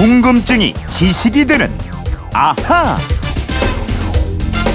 [0.00, 1.70] 궁금증이 지식이 되는
[2.32, 2.96] 아하.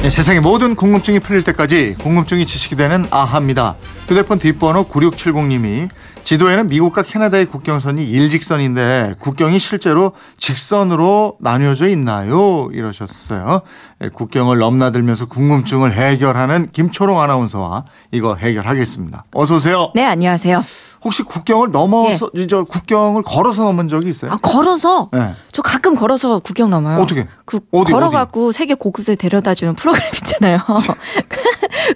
[0.03, 3.75] 네, 세상의 모든 궁금증이 풀릴 때까지 궁금증이 지식이 되는 아하입니다.
[4.07, 5.89] 휴대폰 뒷번호 9670님이
[6.23, 12.69] 지도에는 미국과 캐나다의 국경선이 일직선인데 국경이 실제로 직선으로 나뉘어져 있나요?
[12.71, 13.61] 이러셨어요.
[13.97, 19.23] 네, 국경을 넘나들면서 궁금증을 해결하는 김초롱 아나운서와 이거 해결하겠습니다.
[19.33, 19.91] 어서 오세요.
[19.95, 20.63] 네, 안녕하세요.
[21.05, 24.31] 혹시 국경을 넘어서 저 국경을 걸어서 넘은 적이 있어요?
[24.31, 25.09] 아, 걸어서?
[25.13, 25.35] 네.
[25.51, 26.99] 저 가끔 걸어서 국경 넘어요.
[26.99, 27.27] 어떻게?
[27.45, 30.57] 그 어디, 걸어갖고 세계 곳곳에 데려다 주는 프로그램 있잖아요.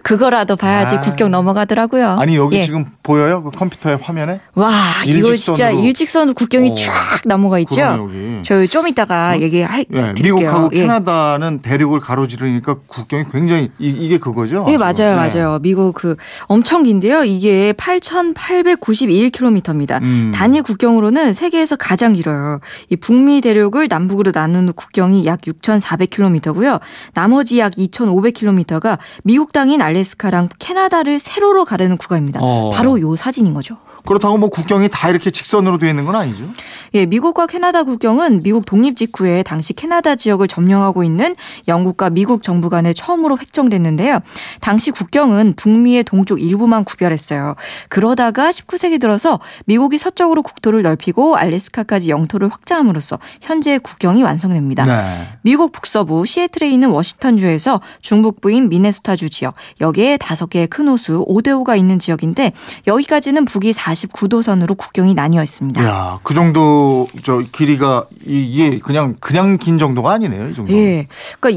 [0.04, 1.02] 그거라도 봐야지 아.
[1.02, 2.18] 국경 넘어가더라고요.
[2.20, 2.64] 아니 여기 예.
[2.64, 3.44] 지금 보여요?
[3.44, 4.40] 그 컴퓨터의 화면에?
[4.56, 4.72] 와,
[5.06, 5.88] 이거 진짜 일직선으로.
[5.88, 6.76] 일직선으로 국경이 어.
[6.76, 8.10] 쫙 넘어가 있죠?
[8.44, 10.36] 저희 좀 이따가 얘기할 예, 드릴게요.
[10.36, 10.82] 미국하고 예.
[10.82, 14.66] 캐나다는 대륙을 가로지르니까 국경이 굉장히 이, 게 그거죠?
[14.70, 14.78] 예?
[14.78, 15.16] 맞아요, 네.
[15.16, 15.60] 맞아요.
[15.62, 16.16] 미국 그
[16.48, 17.24] 엄청 긴데요.
[17.24, 20.02] 이게 8,891km입니다.
[20.02, 20.32] 음.
[20.34, 22.60] 단일 국경으로는 세계에서 가장 길어요.
[22.90, 26.80] 이 북미 대륙을 남북으로 나누는 국경이 약 6,400km고요.
[27.14, 32.40] 나머지 약 2,500km가 미국 땅인 알래스카랑 캐나다를 세로로 가르는 구간입니다.
[32.42, 32.70] 어.
[32.74, 33.78] 바로 요 사진인 거죠.
[34.06, 36.46] 그렇다고 뭐 국경이 다 이렇게 직선으로 되어 있는 건 아니죠?
[36.94, 41.36] 예, 미국과 캐나다 국경은 미국 독립 직후에 당시 캐나다 지역을 점령하고 있는
[41.68, 44.20] 영국과 미국 정부 간에 처음으로 획정됐는데요.
[44.62, 47.56] 당시 국경은 북미의 동쪽 일부만 구별했어요.
[47.90, 54.84] 그러다가 19세기 들어서 미국이 서쪽으로 국토를 넓히고 알래스카까지 영토를 확장함으로써 현재 국경이 완성됩니다.
[54.84, 55.28] 네.
[55.42, 62.00] 미국 북서부 시애틀에 있는 워싱턴주에서 중북부인 미네소타주 지역 여기에 다섯 개의 큰 호수 오데오가 있는
[62.00, 62.54] 지역인데
[62.88, 65.84] 여기까지는 북이 49도선으로 국경이 나뉘어 있습니다.
[65.86, 70.74] 야, 그 정도 저 길이가 이- 이게 그냥 그냥 긴 정도가 아니네요, 이 정도.
[70.74, 71.08] 예.
[71.40, 71.50] 그러니까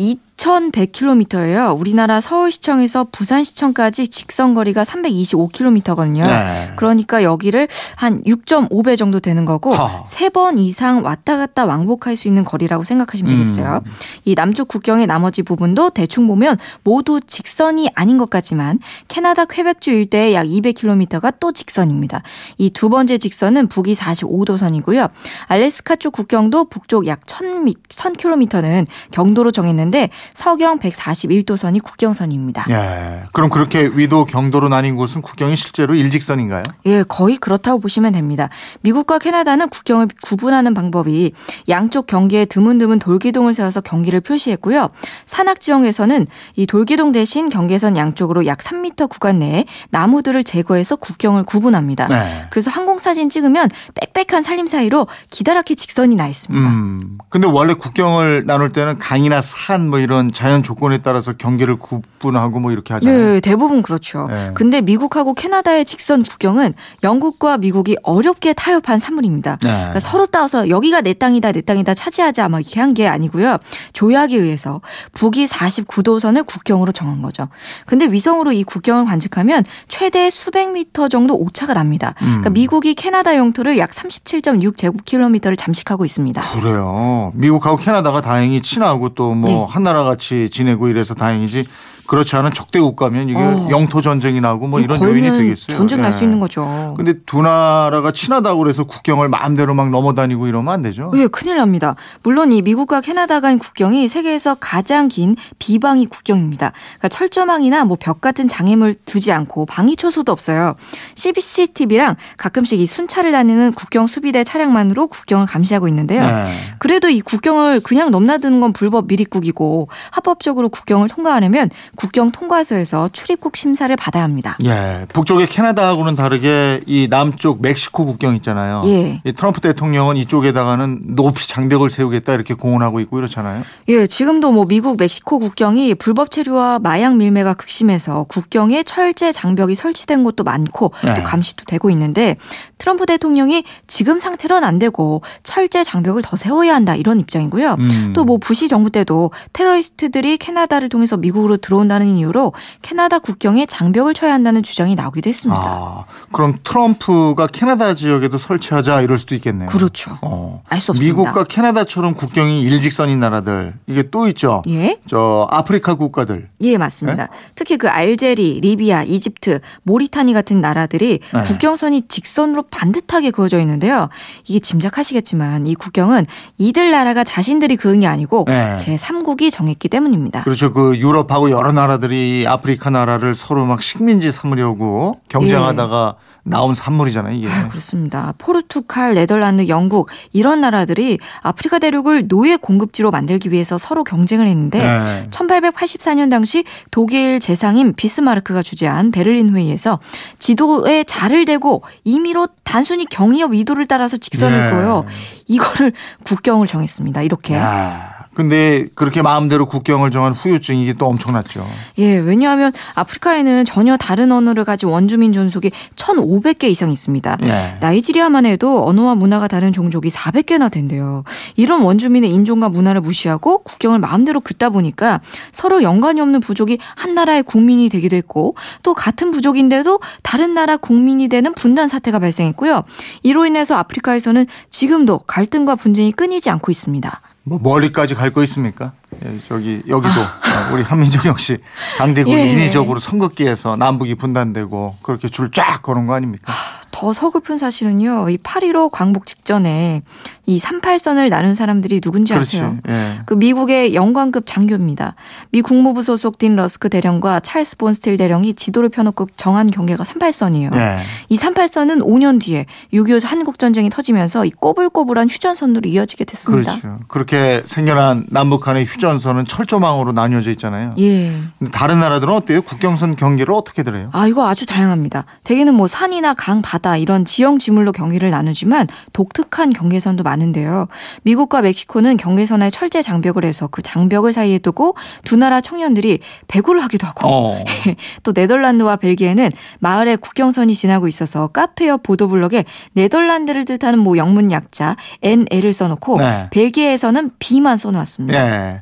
[0.43, 1.79] 2,100km예요.
[1.79, 6.27] 우리나라 서울시청에서 부산시청까지 직선 거리가 325km거든요.
[6.27, 6.73] 네.
[6.77, 10.03] 그러니까 여기를 한 6.5배 정도 되는 거고 하.
[10.05, 13.83] 세번 이상 왔다 갔다 왕복할 수 있는 거리라고 생각하시면 되겠어요.
[13.87, 13.91] 음.
[14.25, 20.35] 이 남쪽 국경의 나머지 부분도 대충 보면 모두 직선이 아닌 것 같지만 캐나다 퀘벡주 일대의
[20.35, 22.23] 약 200km가 또 직선입니다.
[22.59, 25.11] 이 두 번째 직선은 북이 45도선이고요.
[25.47, 32.67] 알래스카 쪽 국경도 북쪽 약 1000, 1000km는 경도로 정했는데 서경 141도선이 국경선입니다.
[32.71, 33.25] 예.
[33.33, 36.63] 그럼 그렇게 위도 경도로 나뉜 곳은 국경이 실제로 일직선인가요?
[36.87, 38.49] 예, 거의 그렇다고 보시면 됩니다.
[38.81, 41.33] 미국과 캐나다는 국경을 구분하는 방법이
[41.69, 44.91] 양쪽 경계에 드문드문 돌기둥을 세워서 경기를 표시했고요.
[45.27, 46.27] 산악 지형에서는
[46.57, 52.09] 이 돌기둥 대신 경계선 양쪽으로 약 3m 구간 내에 나무들을 제거해서 국경을 구분합니다.
[52.09, 52.43] 네.
[52.51, 53.69] 그래서 항공 사진 찍으면
[54.15, 56.69] 빽빽한 산림 사이로 기다랗게 직선이 나 있습니다.
[56.69, 57.19] 음.
[57.29, 62.71] 근데 원래 국경을 나눌 때는 강이나 산 뭐 이런 자연 조건에 따라서 경계를 구분하고 뭐
[62.71, 63.19] 이렇게 하잖아요.
[63.35, 64.29] 네, 대부분 그렇죠.
[64.29, 64.53] 네.
[64.55, 69.59] 근데 미국하고 캐나다의 직선 국경은 영국과 미국이 어렵게 타협한 산물입니다.
[69.63, 69.69] 네.
[69.69, 73.57] 그러니까 서로 따서 여기가 내 땅이다, 내 땅이다 차지하자 막 이렇게 한 게 아니고요.
[73.95, 74.83] 조약에 의해서
[75.15, 77.49] 북이 49도선을 국경으로 정한 거죠.
[77.87, 82.15] 근데 위성으로 이 국경을 관측하면 최대 수백 미터 정도 오차가 납니다.
[82.21, 82.27] 음.
[82.27, 86.43] 그러니까 미국이 캐나다 영토를 약 37.6 제곱킬로미터를 잠식하고 있습니다.
[86.61, 87.33] 그래요.
[87.35, 89.67] 미국하고 캐나다가 다행히 친하고 또뭐 네.
[89.69, 91.67] 한나라 같이 지내고 이래서 다행이지.
[92.07, 93.69] 그렇지 않은 적대 국가면 이게 어.
[93.71, 95.77] 영토 전쟁이 나고 뭐 이런 요인이 되겠어요.
[95.77, 96.17] 전쟁 날 예.
[96.17, 96.95] 수 있는 거죠.
[96.97, 101.11] 근데 두 나라가 친하다고 그래서 국경을 마음대로 막 넘어다니고 이러면 안 되죠.
[101.15, 101.97] 예, 큰일 납니다.
[102.23, 106.73] 물론 이 미국과 캐나다 간 국경이 세계에서 가장 긴 비방위 국경입니다.
[106.99, 110.75] 그러니까 철조망이나 뭐 벽 같은 장애물 두지 않고 방위 초소도 없어요.
[111.15, 116.27] CCTV랑 가끔씩 이 순찰을 다니는 국경 수비대 차량만으로 국경을 감시하고 있는데요.
[116.27, 116.45] 네.
[116.79, 123.95] 그래도 이 국경을 그냥 넘나드는 건 불법 미립국이고 합법적으로 국경을 통과하려면 국경 통과서에서 출입국 심사를
[123.97, 124.57] 받아야 합니다.
[124.65, 128.83] 예, 북쪽의 캐나다하고는 다르게 이 남쪽 멕시코 국경 있잖아요.
[128.87, 129.21] 예.
[129.25, 133.65] 이 트럼프 대통령은 이쪽에다가는 높이 장벽을 세우겠다 이렇게 공언하고 있고 이렇잖아요.
[133.89, 140.25] 예, 지금도 뭐 미국 멕시코 국경이 불법 체류와 마약 밀매가 극심해서 국경에 철제 장벽이 설치된
[140.25, 141.15] 곳도 많고 네.
[141.17, 142.37] 또 감시도 되고 있는데
[142.79, 147.77] 트럼프 대통령이 지금 상태로는 안 되고 철제 장벽을 더 세워야 한다 이런 입장이고요.
[147.79, 148.13] 음.
[148.15, 154.33] 또뭐 부시 정부 때도 테러리스트들이 캐나다를 통해서 미국으로 들어온 다는 이유로 캐나다 국경에 장벽을 쳐야
[154.33, 155.63] 한다는 주장이 나오기도 했습니다.
[155.63, 159.69] 아, 그럼 트럼프가 캐나다 지역에도 설치하자 이럴 수도 있겠네요.
[159.69, 160.19] 그렇죠.
[160.23, 160.63] 어.
[160.69, 161.17] 알수 없습니다.
[161.17, 164.63] 미국과 캐나다처럼 국경이 일직선인 나라들 이게 또 있죠.
[164.69, 164.99] 예?
[165.07, 166.49] 저 아프리카 국가들.
[166.61, 167.29] 예, 맞습니다.
[167.55, 171.43] 특히 그 알제리, 리비아, 이집트, 모리타니 같은 나라들이 네.
[171.43, 174.09] 국경선이 직선으로 반듯하게 그어져 있는데요.
[174.47, 176.27] 이게 짐작하시겠지만 이 국경은
[176.59, 178.77] 이들 나라가 자신들이 그은 게 아니고 네.
[178.77, 180.45] 제3국이 정했기 때문입니다.
[180.45, 180.73] 그렇죠.
[180.73, 187.49] 그 유럽하고 여러 나라들이 아프리카 나라를 서로 막 식민지 삼으려고 경쟁하다가 나온 산물이잖아요, 이게.
[187.49, 188.35] 아, 그렇습니다.
[188.39, 195.27] 포르투갈, 네덜란드, 영국 이런 나라들이 아프리카 대륙을 노예 공급지로 만들기 위해서 서로 경쟁을 했는데 네.
[195.31, 200.01] 1884년 당시 독일 재상인 비스마르크가 주재한 베를린 회의에서
[200.39, 204.71] 지도에 자를 대고 임의로 단순히 경의업 의도를 따라서 직선을 예.
[204.71, 205.05] 그어요.
[205.47, 205.93] 이거를
[206.25, 207.23] 국경을 정했습니다.
[207.23, 207.55] 이렇게.
[207.55, 211.67] 야, 근데 그렇게 마음대로 국경을 정한 후유증이 이게 또 엄청났죠.
[211.99, 217.39] 예, 왜냐하면 아프리카에는 전혀 다른 언어를 가진 원주민 존속이 1,500개 이상 있습니다.
[217.43, 217.77] 예.
[217.81, 221.25] 나이지리아만 해도 언어와 문화가 다른 종족이 400개나 된대요.
[221.57, 225.21] 이런 원주민의 인종과 문화를 무시하고 국경을 마음대로 긋다 보니까
[225.53, 231.29] 서로 연관이 없는 부족이 한 나라의 국민이 되기도 했고 또 같은 부족인데도 다른 나라 국민이
[231.29, 232.83] 되는 분단 사태가 발생했고요.
[233.23, 237.21] 이로 인해서 아프리카에서는 지금도 갈등과 분쟁이 끊이지 않고 있습니다.
[237.45, 238.93] 뭐 멀리까지 갈 거 있습니까?
[239.25, 241.59] 예, 저기 여기도 어, 우리 한민정 역시
[241.99, 242.53] 강대국이 예.
[242.53, 246.53] 인위적으로 선긋기에서 남북이 분단되고 그렇게 줄 쫙 거는 거 아닙니까?
[246.93, 248.29] 더 서글픈 사실은요.
[248.31, 250.03] 이 8.15 광복 직전에
[250.47, 252.59] 이 38선을 나눈 사람들이 누군지 그렇지.
[252.59, 252.77] 아세요?
[252.89, 253.19] 예.
[253.27, 255.15] 그 미국의 영관급 장교입니다.
[255.51, 260.75] 미 국무부 소속 딘 러스크 대령과 찰스 본스틸 대령이 지도를 펴놓고 정한 경계가 38선이에요.
[260.77, 260.97] 예.
[261.29, 266.73] 이 38선은 5년 뒤에 6.25 한국 전쟁이 터지면서 이 꼬불꼬불한 휴전선으로 이어지게 됐습니다.
[266.77, 266.99] 그렇죠.
[267.09, 270.91] 그렇게 생겨난 남북 간의 휴전 선은 철조망으로 나뉘어져 있잖아요.
[270.99, 271.33] 예.
[271.73, 272.63] 다른 나라들은 어때요?
[272.63, 274.09] 국경선 경계를 어떻게 들어요?
[274.13, 275.25] 아, 이거 아주 다양합니다.
[275.45, 280.87] 대개는 뭐 산이나 강, 바다 이런 지형 지물로 경계를 나누지만 독특한 경계선도 많은데요.
[281.23, 287.07] 미국과 멕시코는 경계선에 철제 장벽을 해서 그 장벽을 사이에 두고 두 나라 청년들이 배구를 하기도
[287.07, 287.65] 하고 어.
[288.23, 289.51] 또 네덜란드와 벨기에는
[289.81, 296.49] 마을에 국경선이 지나고 있어서 카페 옆 보도블럭에 네덜란드를 뜻하는 뭐 영문 약자 NL을 써놓고 네.
[296.51, 298.39] 벨기에에서는 B만 써놓았습니다.
[298.39, 298.81] 예.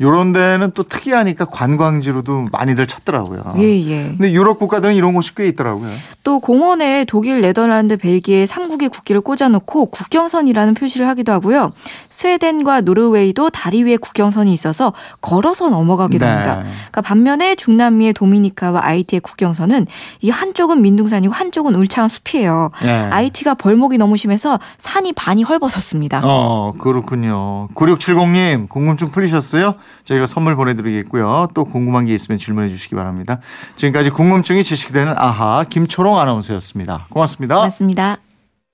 [0.00, 3.54] 요런 데는 또 특이하니까 관광지로도 많이들 찾더라고요.
[3.58, 4.04] 예, 예.
[4.16, 5.90] 근데 유럽 국가들은 이런 곳이 꽤 있더라고요.
[6.24, 11.72] 또 공원에 독일, 네덜란드, 벨기에 3국의 국기를 꽂아놓고 국경선이라는 표시를 하기도 하고요.
[12.08, 16.30] 스웨덴과 노르웨이도 다리 위에 국경선이 있어서 걸어서 넘어가기도 네.
[16.30, 16.62] 합니다.
[16.62, 19.86] 그러니까 반면에 중남미의 도미니카와 아이티의 국경선은
[20.22, 22.70] 이 한쪽은 민둥산이고 한쪽은 울창한 숲이에요.
[22.84, 22.88] 예.
[22.88, 26.22] 아이티가 벌목이 너무 심해서 산이 반이 헐벗었습니다.
[26.24, 27.68] 어, 그렇군요.
[27.74, 29.74] 9670님, 궁금증 풀리셨어요?
[30.04, 31.48] 저희가 선물 보내드리겠고요.
[31.54, 33.40] 또 궁금한 게 있으면 질문해 주시기 바랍니다.
[33.76, 37.06] 지금까지 궁금증이 지식되는 아하, 김초롱 아나운서였습니다.
[37.10, 37.56] 고맙습니다.
[37.56, 38.29] 맞습니다.